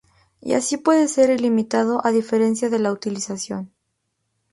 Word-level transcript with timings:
Y 0.41 0.53
así 0.53 0.77
puede 0.77 1.07
ser 1.07 1.29
ilimitado; 1.29 2.03
a 2.03 2.09
diferencia 2.09 2.71
de 2.71 2.79
la 2.79 2.91
utilización. 2.91 3.71